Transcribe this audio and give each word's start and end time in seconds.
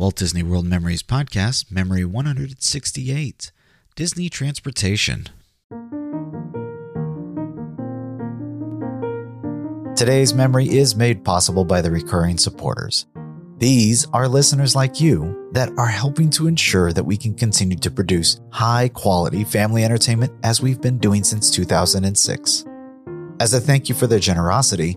Walt 0.00 0.16
Disney 0.16 0.42
World 0.42 0.64
Memories 0.64 1.02
Podcast, 1.02 1.70
Memory 1.70 2.06
168 2.06 3.52
Disney 3.94 4.30
Transportation. 4.30 5.26
Today's 9.94 10.32
memory 10.32 10.70
is 10.70 10.96
made 10.96 11.22
possible 11.22 11.66
by 11.66 11.82
the 11.82 11.90
recurring 11.90 12.38
supporters. 12.38 13.04
These 13.58 14.06
are 14.14 14.26
listeners 14.26 14.74
like 14.74 15.02
you 15.02 15.50
that 15.52 15.68
are 15.76 15.86
helping 15.86 16.30
to 16.30 16.46
ensure 16.46 16.94
that 16.94 17.04
we 17.04 17.18
can 17.18 17.34
continue 17.34 17.76
to 17.76 17.90
produce 17.90 18.40
high 18.48 18.88
quality 18.88 19.44
family 19.44 19.84
entertainment 19.84 20.32
as 20.42 20.62
we've 20.62 20.80
been 20.80 20.96
doing 20.96 21.24
since 21.24 21.50
2006. 21.50 22.64
As 23.38 23.52
a 23.52 23.60
thank 23.60 23.90
you 23.90 23.94
for 23.94 24.06
their 24.06 24.18
generosity, 24.18 24.96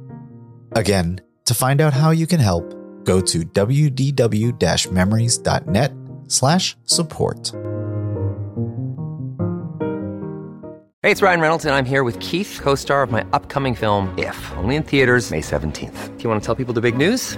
Again, 0.73 1.21
to 1.45 1.53
find 1.53 1.79
out 1.81 1.93
how 1.93 2.11
you 2.11 2.27
can 2.27 2.39
help, 2.39 2.63
go 3.03 3.19
to 3.19 3.39
wdw-memories.net 3.39 5.91
slash 6.27 6.77
support. 6.85 7.51
Hey, 11.03 11.09
it's 11.09 11.23
Ryan 11.23 11.41
Reynolds, 11.41 11.65
and 11.65 11.73
I'm 11.73 11.85
here 11.85 12.03
with 12.03 12.19
Keith, 12.19 12.59
co 12.61 12.75
star 12.75 13.01
of 13.03 13.11
my 13.11 13.25
upcoming 13.33 13.73
film, 13.73 14.13
If, 14.17 14.51
only 14.57 14.75
in 14.75 14.83
theaters, 14.83 15.31
May 15.31 15.41
17th. 15.41 16.17
Do 16.17 16.23
you 16.23 16.29
want 16.29 16.41
to 16.41 16.45
tell 16.45 16.55
people 16.55 16.75
the 16.75 16.81
big 16.81 16.95
news? 16.95 17.37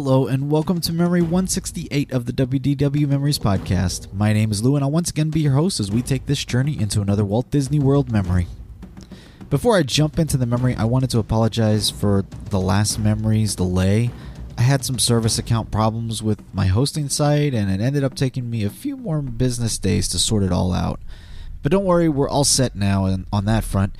Hello 0.00 0.28
and 0.28 0.48
welcome 0.48 0.80
to 0.82 0.92
Memory 0.92 1.22
168 1.22 2.12
of 2.12 2.24
the 2.24 2.32
WDW 2.32 3.08
Memories 3.08 3.40
Podcast. 3.40 4.12
My 4.12 4.32
name 4.32 4.52
is 4.52 4.62
Lou 4.62 4.76
and 4.76 4.84
I'll 4.84 4.92
once 4.92 5.10
again 5.10 5.30
be 5.30 5.40
your 5.40 5.54
host 5.54 5.80
as 5.80 5.90
we 5.90 6.02
take 6.02 6.26
this 6.26 6.44
journey 6.44 6.80
into 6.80 7.00
another 7.00 7.24
Walt 7.24 7.50
Disney 7.50 7.80
World 7.80 8.08
memory. 8.12 8.46
Before 9.50 9.76
I 9.76 9.82
jump 9.82 10.20
into 10.20 10.36
the 10.36 10.46
memory, 10.46 10.76
I 10.76 10.84
wanted 10.84 11.10
to 11.10 11.18
apologize 11.18 11.90
for 11.90 12.24
the 12.50 12.60
last 12.60 13.00
memory's 13.00 13.56
delay. 13.56 14.12
I 14.56 14.62
had 14.62 14.84
some 14.84 15.00
service 15.00 15.36
account 15.36 15.72
problems 15.72 16.22
with 16.22 16.44
my 16.54 16.66
hosting 16.66 17.08
site 17.08 17.52
and 17.52 17.68
it 17.68 17.84
ended 17.84 18.04
up 18.04 18.14
taking 18.14 18.48
me 18.48 18.62
a 18.62 18.70
few 18.70 18.96
more 18.96 19.20
business 19.20 19.78
days 19.78 20.06
to 20.10 20.20
sort 20.20 20.44
it 20.44 20.52
all 20.52 20.72
out. 20.72 21.00
But 21.64 21.72
don't 21.72 21.84
worry, 21.84 22.08
we're 22.08 22.28
all 22.28 22.44
set 22.44 22.76
now 22.76 23.04
on 23.32 23.44
that 23.46 23.64
front. 23.64 23.96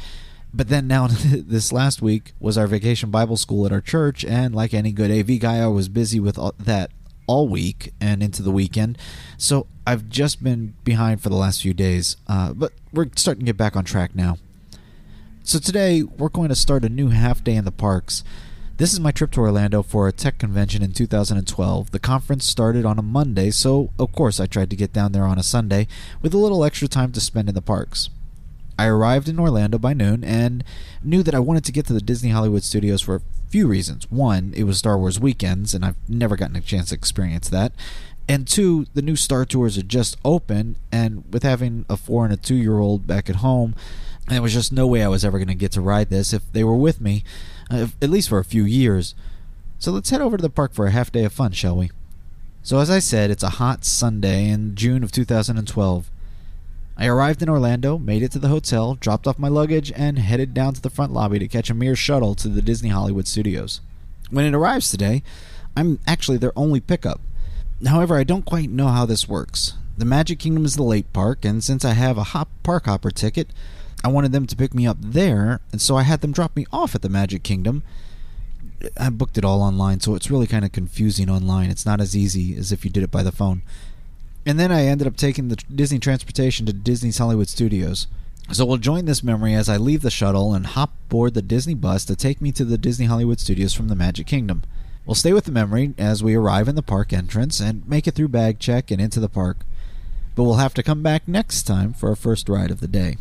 But 0.52 0.68
then 0.68 0.86
now, 0.86 1.06
this 1.10 1.72
last 1.72 2.02
week 2.02 2.32
was 2.40 2.56
our 2.56 2.66
vacation 2.66 3.10
Bible 3.10 3.36
school 3.36 3.66
at 3.66 3.72
our 3.72 3.80
church, 3.80 4.24
and 4.24 4.54
like 4.54 4.74
any 4.74 4.92
good 4.92 5.10
AV 5.10 5.38
guy, 5.40 5.58
I 5.58 5.66
was 5.66 5.88
busy 5.88 6.20
with 6.20 6.38
that 6.58 6.90
all 7.26 7.46
week 7.46 7.92
and 8.00 8.22
into 8.22 8.42
the 8.42 8.50
weekend. 8.50 8.98
So 9.36 9.66
I've 9.86 10.08
just 10.08 10.42
been 10.42 10.74
behind 10.84 11.20
for 11.20 11.28
the 11.28 11.36
last 11.36 11.62
few 11.62 11.74
days, 11.74 12.16
uh, 12.26 12.52
but 12.54 12.72
we're 12.92 13.08
starting 13.16 13.40
to 13.40 13.46
get 13.46 13.56
back 13.56 13.76
on 13.76 13.84
track 13.84 14.14
now. 14.14 14.38
So 15.42 15.58
today, 15.58 16.02
we're 16.02 16.28
going 16.28 16.48
to 16.48 16.54
start 16.54 16.84
a 16.84 16.88
new 16.88 17.08
half 17.08 17.44
day 17.44 17.54
in 17.54 17.64
the 17.64 17.72
parks. 17.72 18.24
This 18.78 18.92
is 18.92 19.00
my 19.00 19.10
trip 19.10 19.32
to 19.32 19.40
Orlando 19.40 19.82
for 19.82 20.06
a 20.06 20.12
tech 20.12 20.38
convention 20.38 20.82
in 20.82 20.92
2012. 20.92 21.90
The 21.90 21.98
conference 21.98 22.44
started 22.44 22.84
on 22.84 22.98
a 22.98 23.02
Monday, 23.02 23.50
so 23.50 23.90
of 23.98 24.12
course 24.12 24.38
I 24.38 24.46
tried 24.46 24.70
to 24.70 24.76
get 24.76 24.92
down 24.92 25.12
there 25.12 25.24
on 25.24 25.38
a 25.38 25.42
Sunday 25.42 25.88
with 26.22 26.32
a 26.32 26.38
little 26.38 26.64
extra 26.64 26.86
time 26.86 27.10
to 27.12 27.20
spend 27.20 27.48
in 27.48 27.56
the 27.56 27.62
parks. 27.62 28.08
I 28.78 28.86
arrived 28.86 29.28
in 29.28 29.40
Orlando 29.40 29.76
by 29.78 29.92
noon 29.92 30.22
and 30.22 30.62
knew 31.02 31.22
that 31.24 31.34
I 31.34 31.40
wanted 31.40 31.64
to 31.64 31.72
get 31.72 31.86
to 31.86 31.92
the 31.92 32.00
Disney 32.00 32.30
Hollywood 32.30 32.62
studios 32.62 33.02
for 33.02 33.16
a 33.16 33.22
few 33.48 33.66
reasons. 33.66 34.08
One, 34.10 34.52
it 34.56 34.64
was 34.64 34.78
Star 34.78 34.96
Wars 34.96 35.18
weekends, 35.18 35.74
and 35.74 35.84
I've 35.84 35.96
never 36.08 36.36
gotten 36.36 36.56
a 36.56 36.60
chance 36.60 36.90
to 36.90 36.94
experience 36.94 37.48
that. 37.48 37.72
And 38.28 38.46
two, 38.46 38.86
the 38.94 39.02
new 39.02 39.16
Star 39.16 39.44
Tours 39.44 39.76
had 39.76 39.88
just 39.88 40.16
opened, 40.24 40.76
and 40.92 41.24
with 41.32 41.42
having 41.42 41.86
a 41.88 41.96
four 41.96 42.24
and 42.24 42.32
a 42.32 42.36
two 42.36 42.54
year 42.54 42.78
old 42.78 43.06
back 43.06 43.28
at 43.28 43.36
home, 43.36 43.74
there 44.28 44.42
was 44.42 44.52
just 44.52 44.72
no 44.72 44.86
way 44.86 45.02
I 45.02 45.08
was 45.08 45.24
ever 45.24 45.38
going 45.38 45.48
to 45.48 45.54
get 45.54 45.72
to 45.72 45.80
ride 45.80 46.10
this 46.10 46.32
if 46.32 46.50
they 46.52 46.62
were 46.62 46.76
with 46.76 47.00
me, 47.00 47.24
uh, 47.70 47.88
at 48.00 48.10
least 48.10 48.28
for 48.28 48.38
a 48.38 48.44
few 48.44 48.64
years. 48.64 49.14
So 49.78 49.90
let's 49.90 50.10
head 50.10 50.20
over 50.20 50.36
to 50.36 50.42
the 50.42 50.50
park 50.50 50.74
for 50.74 50.86
a 50.86 50.90
half 50.90 51.10
day 51.10 51.24
of 51.24 51.32
fun, 51.32 51.52
shall 51.52 51.76
we? 51.76 51.90
So, 52.62 52.78
as 52.80 52.90
I 52.90 52.98
said, 52.98 53.30
it's 53.30 53.42
a 53.42 53.50
hot 53.50 53.84
Sunday 53.84 54.48
in 54.48 54.74
June 54.74 55.02
of 55.02 55.10
2012. 55.10 56.10
I 57.00 57.06
arrived 57.06 57.42
in 57.42 57.48
Orlando, 57.48 57.96
made 57.96 58.24
it 58.24 58.32
to 58.32 58.40
the 58.40 58.48
hotel, 58.48 58.96
dropped 58.96 59.28
off 59.28 59.38
my 59.38 59.46
luggage, 59.46 59.92
and 59.94 60.18
headed 60.18 60.52
down 60.52 60.74
to 60.74 60.80
the 60.82 60.90
front 60.90 61.12
lobby 61.12 61.38
to 61.38 61.46
catch 61.46 61.70
a 61.70 61.74
Mears 61.74 61.98
shuttle 61.98 62.34
to 62.34 62.48
the 62.48 62.60
Disney 62.60 62.88
Hollywood 62.88 63.28
studios. 63.28 63.80
When 64.30 64.44
it 64.44 64.54
arrives 64.54 64.90
today, 64.90 65.22
I'm 65.76 66.00
actually 66.08 66.38
their 66.38 66.58
only 66.58 66.80
pickup. 66.80 67.20
However, 67.86 68.16
I 68.16 68.24
don't 68.24 68.44
quite 68.44 68.68
know 68.68 68.88
how 68.88 69.06
this 69.06 69.28
works. 69.28 69.74
The 69.96 70.04
Magic 70.04 70.40
Kingdom 70.40 70.64
is 70.64 70.74
the 70.74 70.82
late 70.82 71.12
park, 71.12 71.44
and 71.44 71.62
since 71.62 71.84
I 71.84 71.92
have 71.92 72.18
a 72.18 72.24
hop 72.24 72.48
park 72.64 72.86
hopper 72.86 73.12
ticket, 73.12 73.50
I 74.02 74.08
wanted 74.08 74.32
them 74.32 74.46
to 74.48 74.56
pick 74.56 74.74
me 74.74 74.84
up 74.84 74.96
there, 75.00 75.60
and 75.70 75.80
so 75.80 75.96
I 75.96 76.02
had 76.02 76.20
them 76.20 76.32
drop 76.32 76.56
me 76.56 76.66
off 76.72 76.96
at 76.96 77.02
the 77.02 77.08
Magic 77.08 77.44
Kingdom. 77.44 77.84
I 78.96 79.10
booked 79.10 79.38
it 79.38 79.44
all 79.44 79.62
online, 79.62 80.00
so 80.00 80.16
it's 80.16 80.32
really 80.32 80.48
kind 80.48 80.64
of 80.64 80.72
confusing 80.72 81.30
online. 81.30 81.70
It's 81.70 81.86
not 81.86 82.00
as 82.00 82.16
easy 82.16 82.56
as 82.56 82.72
if 82.72 82.84
you 82.84 82.90
did 82.90 83.04
it 83.04 83.10
by 83.12 83.22
the 83.22 83.32
phone. 83.32 83.62
And 84.48 84.58
then 84.58 84.72
I 84.72 84.86
ended 84.86 85.06
up 85.06 85.18
taking 85.18 85.48
the 85.48 85.56
Disney 85.56 85.98
transportation 85.98 86.64
to 86.64 86.72
Disney's 86.72 87.18
Hollywood 87.18 87.50
Studios. 87.50 88.06
So 88.50 88.64
we'll 88.64 88.78
join 88.78 89.04
this 89.04 89.22
memory 89.22 89.52
as 89.52 89.68
I 89.68 89.76
leave 89.76 90.00
the 90.00 90.10
shuttle 90.10 90.54
and 90.54 90.68
hop 90.68 90.94
board 91.10 91.34
the 91.34 91.42
Disney 91.42 91.74
bus 91.74 92.06
to 92.06 92.16
take 92.16 92.40
me 92.40 92.50
to 92.52 92.64
the 92.64 92.78
Disney 92.78 93.04
Hollywood 93.04 93.40
Studios 93.40 93.74
from 93.74 93.88
the 93.88 93.94
Magic 93.94 94.26
Kingdom. 94.26 94.62
We'll 95.04 95.16
stay 95.16 95.34
with 95.34 95.44
the 95.44 95.52
memory 95.52 95.92
as 95.98 96.24
we 96.24 96.34
arrive 96.34 96.66
in 96.66 96.76
the 96.76 96.82
park 96.82 97.12
entrance 97.12 97.60
and 97.60 97.86
make 97.86 98.06
it 98.06 98.14
through 98.14 98.28
bag 98.28 98.58
check 98.58 98.90
and 98.90 99.02
into 99.02 99.20
the 99.20 99.28
park. 99.28 99.58
But 100.34 100.44
we'll 100.44 100.54
have 100.54 100.72
to 100.74 100.82
come 100.82 101.02
back 101.02 101.28
next 101.28 101.64
time 101.64 101.92
for 101.92 102.08
our 102.08 102.16
first 102.16 102.48
ride 102.48 102.70
of 102.70 102.80
the 102.80 102.88
day. 102.88 103.18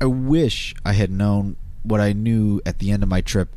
I 0.00 0.04
wish 0.04 0.76
I 0.84 0.92
had 0.92 1.10
known 1.10 1.56
what 1.82 2.00
I 2.00 2.12
knew 2.12 2.60
at 2.64 2.78
the 2.78 2.92
end 2.92 3.02
of 3.02 3.08
my 3.08 3.20
trip. 3.20 3.48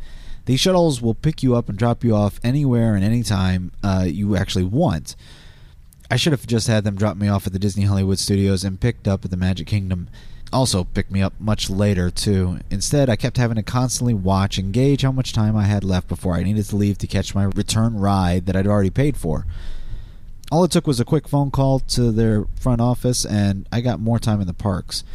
These 0.45 0.62
shuttles 0.62 1.03
will 1.03 1.13
pick 1.13 1.44
you 1.44 1.56
up 1.56 1.69
and 1.69 1.77
drop 1.77 2.03
you 2.03 2.15
off 2.15 2.39
anywhere 2.44 2.95
and 2.95 3.06
anytime 3.06 3.74
uh, 3.83 4.06
you 4.07 4.35
actually 4.35 4.63
want. 4.63 5.15
I 6.11 6.17
should 6.17 6.33
have 6.33 6.45
just 6.45 6.67
had 6.67 6.83
them 6.83 6.95
drop 6.97 7.15
me 7.15 7.29
off 7.29 7.47
at 7.47 7.53
the 7.53 7.57
Disney 7.57 7.85
Hollywood 7.85 8.19
Studios 8.19 8.65
and 8.65 8.81
picked 8.81 9.07
up 9.07 9.23
at 9.23 9.31
the 9.31 9.37
Magic 9.37 9.65
Kingdom. 9.65 10.09
Also, 10.51 10.83
picked 10.83 11.09
me 11.09 11.21
up 11.21 11.31
much 11.39 11.69
later, 11.69 12.11
too. 12.11 12.59
Instead, 12.69 13.09
I 13.09 13.15
kept 13.15 13.37
having 13.37 13.55
to 13.55 13.63
constantly 13.63 14.13
watch 14.13 14.57
and 14.57 14.73
gauge 14.73 15.03
how 15.03 15.13
much 15.13 15.31
time 15.31 15.55
I 15.55 15.63
had 15.63 15.85
left 15.85 16.09
before 16.09 16.35
I 16.35 16.43
needed 16.43 16.65
to 16.65 16.75
leave 16.75 16.97
to 16.97 17.07
catch 17.07 17.33
my 17.33 17.45
return 17.45 17.95
ride 17.97 18.45
that 18.47 18.57
I'd 18.57 18.67
already 18.67 18.89
paid 18.89 19.15
for. 19.15 19.45
All 20.51 20.65
it 20.65 20.71
took 20.71 20.85
was 20.85 20.99
a 20.99 21.05
quick 21.05 21.29
phone 21.29 21.49
call 21.49 21.79
to 21.79 22.11
their 22.11 22.43
front 22.59 22.81
office, 22.81 23.25
and 23.25 23.65
I 23.71 23.79
got 23.79 24.01
more 24.01 24.19
time 24.19 24.41
in 24.41 24.47
the 24.47 24.53
parks. 24.53 25.05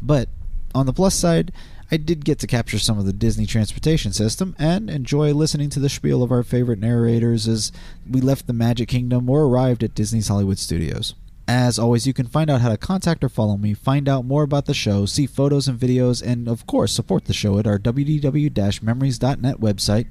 But 0.00 0.30
on 0.74 0.86
the 0.86 0.94
plus 0.94 1.14
side, 1.14 1.52
I 1.90 1.96
did 1.96 2.24
get 2.24 2.38
to 2.40 2.46
capture 2.46 2.78
some 2.78 2.98
of 2.98 3.06
the 3.06 3.14
Disney 3.14 3.46
transportation 3.46 4.12
system 4.12 4.54
and 4.58 4.90
enjoy 4.90 5.32
listening 5.32 5.70
to 5.70 5.80
the 5.80 5.88
spiel 5.88 6.22
of 6.22 6.30
our 6.30 6.42
favorite 6.42 6.78
narrators 6.78 7.48
as 7.48 7.72
we 8.08 8.20
left 8.20 8.46
the 8.46 8.52
Magic 8.52 8.88
Kingdom 8.88 9.30
or 9.30 9.44
arrived 9.44 9.82
at 9.82 9.94
Disney's 9.94 10.28
Hollywood 10.28 10.58
Studios. 10.58 11.14
As 11.46 11.78
always, 11.78 12.06
you 12.06 12.12
can 12.12 12.26
find 12.26 12.50
out 12.50 12.60
how 12.60 12.68
to 12.68 12.76
contact 12.76 13.24
or 13.24 13.30
follow 13.30 13.56
me, 13.56 13.72
find 13.72 14.06
out 14.06 14.26
more 14.26 14.42
about 14.42 14.66
the 14.66 14.74
show, 14.74 15.06
see 15.06 15.26
photos 15.26 15.66
and 15.66 15.80
videos, 15.80 16.22
and 16.22 16.46
of 16.46 16.66
course, 16.66 16.92
support 16.92 17.24
the 17.24 17.32
show 17.32 17.58
at 17.58 17.66
our 17.66 17.78
wdw 17.78 18.82
memories.net 18.82 19.56
website. 19.56 20.08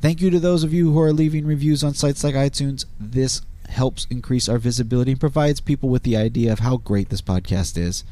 Thank 0.00 0.22
you 0.22 0.30
to 0.30 0.38
those 0.38 0.62
of 0.62 0.72
you 0.72 0.92
who 0.92 1.00
are 1.00 1.12
leaving 1.12 1.44
reviews 1.44 1.82
on 1.82 1.94
sites 1.94 2.22
like 2.22 2.36
iTunes. 2.36 2.84
This 3.00 3.42
helps 3.68 4.06
increase 4.10 4.48
our 4.48 4.58
visibility 4.58 5.10
and 5.10 5.20
provides 5.20 5.60
people 5.60 5.88
with 5.88 6.04
the 6.04 6.16
idea 6.16 6.52
of 6.52 6.60
how 6.60 6.76
great 6.76 7.08
this 7.08 7.20
podcast 7.20 7.76
is. 7.76 8.04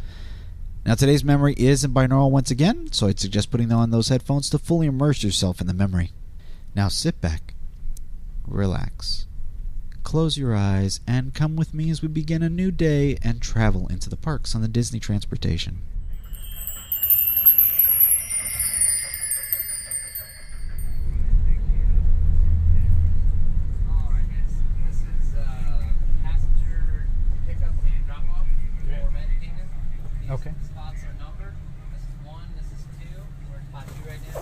Now, 0.87 0.95
today's 0.95 1.25
memory 1.25 1.55
is 1.55 1.83
in 1.83 1.93
binaural 1.93 2.31
once 2.31 2.53
again, 2.53 2.93
so 2.93 3.09
I'd 3.09 3.19
suggest 3.19 3.51
putting 3.51 3.73
on 3.73 3.91
those 3.91 4.09
headphones 4.09 4.49
to 4.51 4.59
fully 4.59 4.87
immerse 4.87 5.25
yourself 5.25 5.61
in 5.61 5.67
the 5.67 5.75
memory. 5.75 6.13
Now, 6.77 6.87
sit 6.87 7.21
back, 7.21 7.55
relax, 8.47 9.27
close 10.05 10.39
your 10.39 10.55
eyes, 10.55 11.01
and 11.05 11.35
come 11.35 11.57
with 11.57 11.75
me 11.75 11.91
as 11.91 12.03
we 12.03 12.09
begin 12.09 12.43
a 12.45 12.49
new 12.49 12.71
day 12.71 13.19
and 13.23 13.43
travel 13.43 13.89
into 13.89 14.09
the 14.09 14.17
parks 14.17 14.55
on 14.55 14.63
the 14.63 14.69
Disney 14.69 15.01
Transportation. 15.01 15.79
Alright, 23.89 24.23
this, 24.31 24.55
this 24.87 24.99
is 25.03 25.35
uh, 25.35 25.83
passenger 26.23 27.07
pickup 27.47 27.75
and 27.85 28.07
drop 28.07 28.23
off 28.31 28.47
for 28.87 29.11
Magic 29.13 29.41
Kingdom. 29.41 29.67
These 30.21 30.31
Okay. 30.31 30.53
spots 30.65 31.03
are 31.05 31.15
numbered. 31.19 31.55
This 31.93 32.03
is 32.03 32.27
one, 32.27 32.47
this 32.57 32.67
is 32.67 32.83
two. 32.99 33.21
We're 33.51 33.59
in 33.59 33.67
spot 33.69 33.85
two 33.87 34.09
right 34.09 34.21
now. 34.35 34.41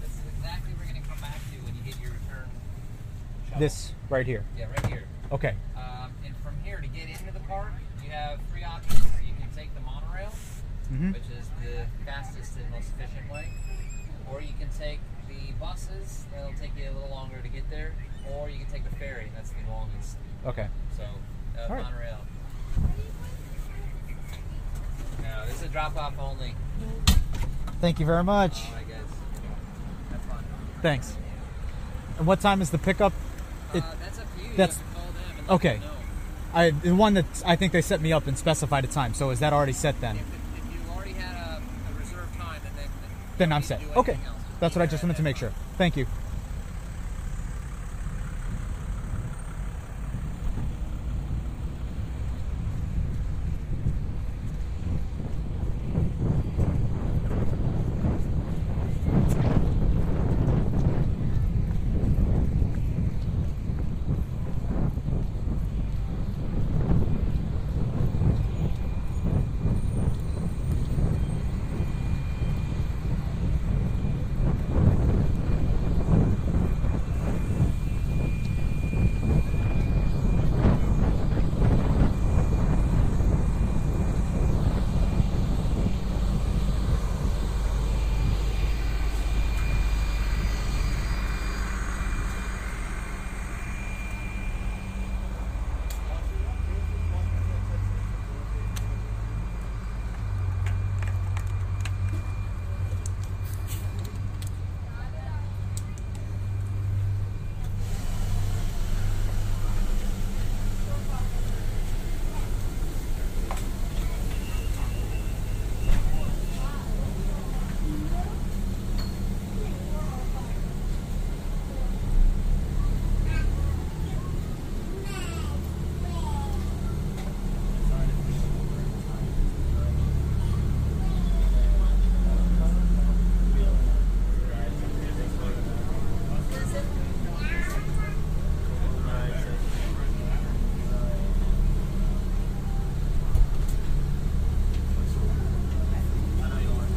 This 0.00 0.12
is 0.12 0.22
exactly 0.36 0.72
where 0.74 0.84
you're 0.86 0.92
going 0.94 1.02
to 1.02 1.08
come 1.08 1.20
back 1.20 1.38
to 1.38 1.56
when 1.64 1.74
you 1.74 1.82
get 1.82 2.00
your 2.00 2.12
return 2.12 2.46
shuttle. 3.46 3.60
This 3.60 3.92
right 4.12 4.26
here. 4.26 4.44
Yeah, 4.56 4.66
right 4.66 4.86
here. 4.86 5.04
Okay. 5.32 5.54
Um, 5.74 6.12
and 6.24 6.36
from 6.44 6.54
here 6.62 6.76
to 6.80 6.86
get 6.86 7.08
into 7.08 7.32
the 7.32 7.40
park, 7.48 7.72
you 8.04 8.10
have 8.10 8.38
three 8.52 8.62
options. 8.62 9.00
You 9.26 9.32
can 9.40 9.50
take 9.56 9.74
the 9.74 9.80
monorail, 9.80 10.32
Mhm. 10.92 11.14
which 11.14 11.24
is 11.36 11.48
the 11.64 11.86
fastest 12.04 12.56
and 12.58 12.70
most 12.70 12.90
efficient 12.98 13.32
way, 13.32 13.48
or 14.30 14.42
you 14.42 14.52
can 14.60 14.68
take 14.78 15.00
the 15.28 15.52
buses. 15.58 16.26
That'll 16.30 16.52
take 16.52 16.76
you 16.76 16.90
a 16.90 16.92
little 16.92 17.08
longer 17.08 17.40
to 17.40 17.48
get 17.48 17.68
there, 17.70 17.92
or 18.30 18.50
you 18.50 18.58
can 18.58 18.66
take 18.66 18.84
the 18.88 18.94
ferry. 18.96 19.32
That's 19.34 19.50
the 19.50 19.70
longest. 19.70 20.18
Okay. 20.44 20.68
So, 20.96 21.04
uh, 21.58 21.72
right. 21.72 21.82
monorail. 21.82 22.18
No, 25.22 25.46
this 25.46 25.56
is 25.56 25.62
a 25.62 25.68
drop 25.68 25.96
off 25.96 26.14
only. 26.18 26.54
Thank 27.80 27.98
you 27.98 28.04
very 28.06 28.22
much. 28.24 28.64
Right, 28.74 28.88
guys. 28.88 28.98
Have 30.10 30.20
fun. 30.22 30.44
Thanks. 30.82 31.16
And 32.18 32.26
what 32.26 32.40
time 32.40 32.60
is 32.60 32.70
the 32.70 32.78
pickup? 32.78 33.12
It- 33.74 33.82
uh, 33.82 33.86
that's 34.00 34.18
up 34.18 34.34
to 34.36 34.42
you. 34.42 34.50
You 34.50 34.56
that's- 34.56 34.76
have 34.78 34.88
to 34.88 34.94
call 34.94 35.06
them 35.06 35.38
and 35.38 35.50
okay. 35.50 35.80
I 36.54 36.70
the 36.70 36.94
one 36.94 37.14
that 37.14 37.24
I 37.46 37.56
think 37.56 37.72
they 37.72 37.80
set 37.80 38.00
me 38.02 38.12
up 38.12 38.26
and 38.26 38.36
specified 38.36 38.84
a 38.84 38.88
time. 38.88 39.14
So 39.14 39.30
is 39.30 39.40
that 39.40 39.52
already 39.52 39.72
set 39.72 39.98
then? 40.00 40.16
If, 40.16 40.22
if 40.58 40.74
you 40.74 40.92
already 40.94 41.12
had 41.12 41.34
a, 41.34 41.62
a 41.90 41.98
reserved 41.98 42.34
time, 42.38 42.60
then, 42.62 42.72
then, 42.76 42.88
Then 43.38 43.48
you 43.50 43.54
I'm 43.56 43.62
set. 43.62 43.80
need 43.80 43.88
to 43.88 43.94
do 43.94 44.00
Okay. 44.00 44.18
That's 44.60 44.76
what 44.76 44.82
I 44.82 44.86
just 44.86 45.02
wanted 45.02 45.16
to 45.16 45.22
make 45.22 45.36
sure. 45.38 45.52
Thank 45.78 45.96
you. 45.96 46.06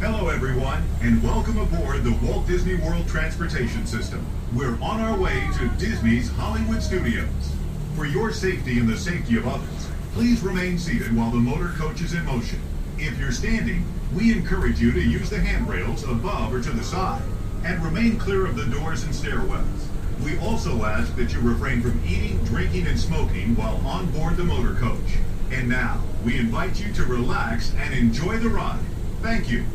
Hello, 0.02 0.30
everyone, 0.30 0.84
and 1.06 1.22
welcome 1.22 1.60
aboard 1.60 2.04
the 2.04 2.18
Walt 2.26 2.48
Disney 2.48 2.74
World 2.74 3.08
Transportation 3.08 3.86
System. 3.86 4.26
We're 4.56 4.74
on 4.82 5.00
our 5.02 5.16
way 5.16 5.48
to 5.60 5.68
Disney's 5.78 6.32
Hollywood 6.32 6.82
Studios. 6.82 7.30
For 7.96 8.08
your 8.08 8.32
safety 8.32 8.80
and 8.80 8.90
the 8.90 8.98
safety 8.98 9.38
of 9.38 9.46
others, 9.46 9.88
please 10.14 10.42
remain 10.42 10.80
seated 10.80 11.16
while 11.16 11.30
the 11.30 11.38
motor 11.38 11.74
coach 11.78 12.02
is 12.02 12.16
in 12.16 12.26
motion. 12.26 12.60
If 12.98 13.20
you're 13.20 13.32
standing, 13.32 13.86
we 14.16 14.32
encourage 14.32 14.82
you 14.82 14.92
to 14.94 15.00
use 15.00 15.30
the 15.30 15.40
handrails 15.40 16.04
above 16.06 16.52
or 16.52 16.64
to 16.64 16.72
the 16.72 16.84
side 16.84 17.22
and 17.64 17.86
remain 17.86 18.18
clear 18.18 18.48
of 18.48 18.56
the 18.56 18.66
doors 18.66 19.04
and 19.04 19.14
stairwells. 19.14 19.86
We 20.24 20.40
also 20.40 20.86
ask 20.86 21.16
that 21.18 21.32
you 21.34 21.40
refrain 21.40 21.84
from 21.84 22.02
eating, 22.04 22.44
drinking, 22.46 22.88
and 22.88 23.00
smoking 23.00 23.56
while 23.56 23.78
on 23.86 24.10
board 24.10 24.38
the 24.38 24.44
motor 24.44 24.74
coach. 24.74 25.20
And 25.52 25.70
now, 25.70 26.02
we 26.24 26.40
invite 26.40 26.84
you 26.84 26.92
to 26.94 27.04
relax 27.06 27.72
and 27.78 27.94
enjoy 27.94 28.40
the 28.40 28.50
ride. 28.50 28.82
Thank 29.22 29.52
you. 29.52 29.66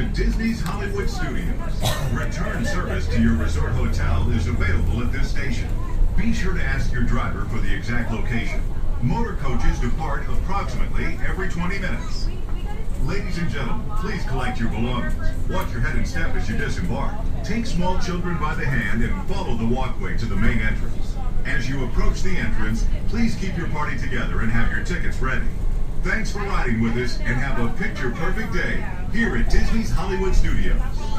To 0.00 0.06
Disney's 0.24 0.62
Hollywood 0.62 1.10
Studios. 1.10 1.44
Return 2.14 2.64
service 2.64 3.06
to 3.08 3.20
your 3.20 3.34
resort 3.34 3.72
hotel 3.72 4.30
is 4.30 4.46
available 4.46 5.02
at 5.02 5.12
this 5.12 5.28
station. 5.28 5.68
Be 6.16 6.32
sure 6.32 6.54
to 6.54 6.62
ask 6.62 6.90
your 6.90 7.02
driver 7.02 7.44
for 7.46 7.58
the 7.58 7.74
exact 7.74 8.10
location. 8.10 8.62
Motor 9.02 9.34
coaches 9.34 9.78
depart 9.78 10.22
approximately 10.26 11.18
every 11.28 11.50
20 11.50 11.80
minutes. 11.80 12.28
Ladies 13.04 13.36
and 13.36 13.50
gentlemen, 13.50 13.84
please 13.98 14.24
collect 14.24 14.58
your 14.58 14.70
belongings. 14.70 15.14
Watch 15.50 15.70
your 15.70 15.80
head 15.82 15.96
and 15.96 16.08
step 16.08 16.34
as 16.34 16.48
you 16.48 16.56
disembark. 16.56 17.14
Take 17.44 17.66
small 17.66 17.98
children 17.98 18.38
by 18.38 18.54
the 18.54 18.64
hand 18.64 19.04
and 19.04 19.28
follow 19.28 19.54
the 19.54 19.66
walkway 19.66 20.16
to 20.16 20.24
the 20.24 20.36
main 20.36 20.60
entrance. 20.60 21.14
As 21.44 21.68
you 21.68 21.84
approach 21.84 22.22
the 22.22 22.38
entrance, 22.38 22.86
please 23.08 23.34
keep 23.34 23.54
your 23.54 23.68
party 23.68 23.98
together 23.98 24.40
and 24.40 24.50
have 24.50 24.72
your 24.72 24.82
tickets 24.82 25.18
ready. 25.18 25.46
Thanks 26.04 26.32
for 26.32 26.38
riding 26.38 26.80
with 26.80 26.96
us 26.96 27.18
and 27.18 27.36
have 27.36 27.60
a 27.60 27.70
picture 27.76 28.10
perfect 28.12 28.54
day 28.54 28.82
here 29.12 29.36
at 29.36 29.50
Disney's 29.50 29.90
Hollywood 29.90 30.34
Studios. 30.34 31.09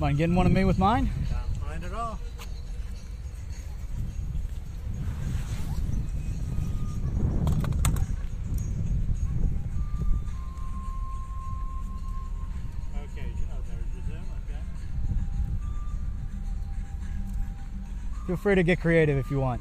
Mind 0.00 0.16
getting 0.16 0.34
one 0.34 0.46
of 0.46 0.52
me 0.52 0.64
with 0.64 0.78
mine? 0.78 1.10
Don't 1.28 1.68
mind 1.68 1.84
at 1.84 1.92
all. 1.92 2.18
Okay, 12.96 13.26
oh, 13.52 13.60
there's 13.68 13.84
the 13.94 14.00
zoom, 14.10 14.24
okay. 14.48 14.62
Feel 18.26 18.36
free 18.38 18.54
to 18.54 18.62
get 18.62 18.80
creative 18.80 19.18
if 19.18 19.30
you 19.30 19.38
want. 19.38 19.60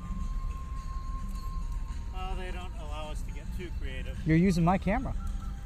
Oh, 2.15 2.33
they 2.37 2.51
don't 2.51 2.71
allow 2.79 3.11
us 3.11 3.21
to 3.23 3.33
get 3.33 3.43
too 3.57 3.67
creative. 3.81 4.17
You're 4.25 4.37
using 4.37 4.63
my 4.63 4.77
camera. 4.77 5.13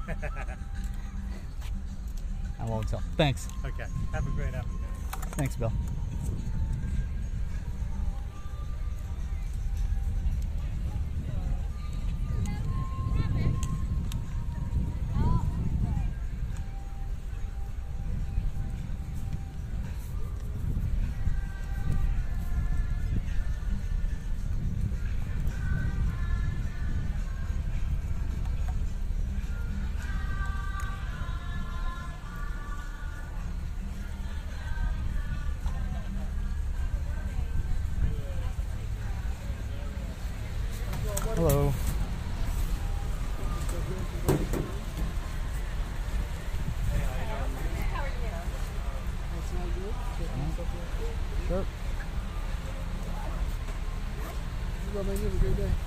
I 2.63 2.69
won't 2.69 2.87
tell. 2.87 3.03
Thanks. 3.17 3.47
Okay, 3.65 3.85
have 4.13 4.25
a 4.25 4.29
great 4.31 4.53
afternoon. 4.53 4.79
Thanks, 5.35 5.55
Bill. 5.57 5.71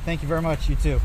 Thank 0.04 0.22
you 0.22 0.28
very 0.28 0.42
much. 0.42 0.68
You 0.68 0.76
too. 0.76 1.00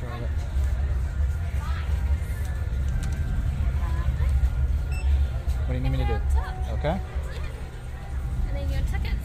Charlotte. 0.00 0.30
What 5.66 5.68
do 5.68 5.74
you 5.74 5.80
need 5.80 5.90
me 5.90 5.98
to 5.98 6.04
do? 6.06 6.14
Okay. 6.72 7.00
And 8.48 8.56
then 8.56 8.70
your 8.70 8.80
ticket's 8.90 9.20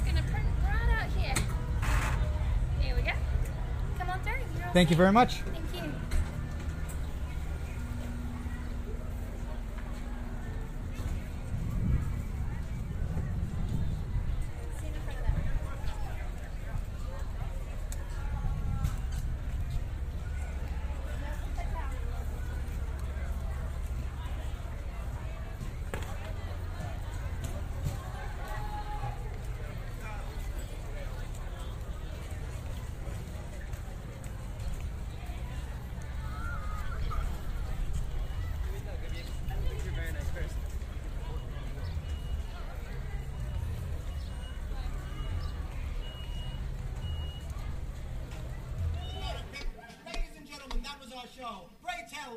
our 51.15 51.23
show. 51.35 51.69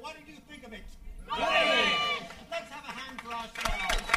What 0.00 0.14
did 0.16 0.28
you 0.28 0.40
think 0.48 0.66
of 0.66 0.72
it? 0.72 0.80
Great! 1.26 1.46
Let's 2.50 2.70
have 2.70 2.84
a 2.84 2.92
hand 2.92 3.20
for 3.20 3.32
our 3.34 3.44
show. 3.44 4.08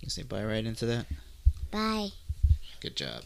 You 0.00 0.10
say 0.10 0.22
bye 0.22 0.44
right 0.44 0.64
into 0.64 0.86
that? 0.86 1.06
Bye. 1.72 2.10
Good 2.80 2.94
job. 2.94 3.22